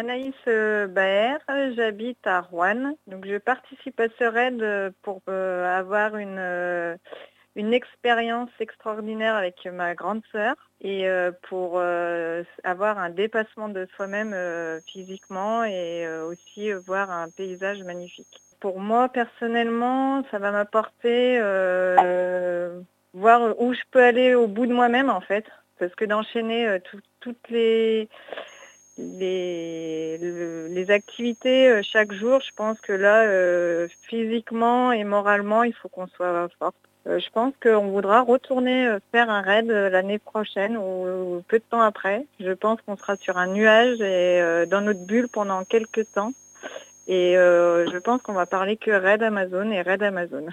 [0.00, 1.36] Anaïs euh, Baer,
[1.76, 2.94] j'habite à Rouen.
[3.06, 6.96] Donc je participe à ce raid euh, pour euh, avoir une,
[7.54, 11.06] une expérience extraordinaire avec ma grande sœur et
[11.42, 11.78] pour
[12.64, 14.34] avoir un dépassement de soi-même
[14.86, 18.40] physiquement et aussi voir un paysage magnifique.
[18.60, 21.38] Pour moi personnellement, ça va m'apporter
[23.12, 25.44] voir où je peux aller au bout de moi-même en fait.
[25.78, 26.78] Parce que d'enchaîner
[27.20, 28.08] toutes les
[29.00, 29.79] les,
[30.88, 36.06] activités euh, chaque jour, je pense que là, euh, physiquement et moralement, il faut qu'on
[36.06, 36.72] soit fort.
[37.06, 41.80] Euh, je pense qu'on voudra retourner faire un raid l'année prochaine ou, peu de temps
[41.80, 42.26] après.
[42.38, 46.32] Je pense qu'on sera sur un nuage et dans notre bulle pendant quelques temps.
[47.08, 50.46] Et je pense qu'on va parler que raid Amazon et raid Amazon.